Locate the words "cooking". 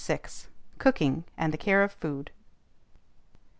0.79-1.25